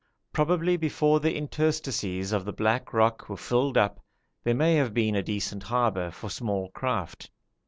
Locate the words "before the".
0.77-1.35